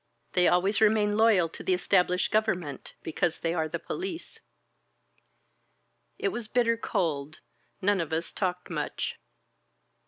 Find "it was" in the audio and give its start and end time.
6.17-6.47